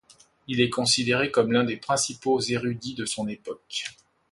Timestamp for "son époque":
3.05-3.83